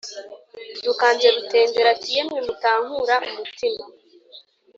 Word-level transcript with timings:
Dukanze 0.85 1.25
rutenderi 1.35 1.87
ati 1.95 2.07
yemwe 2.15 2.39
mutankura 2.47 3.15
umutima 3.27 3.83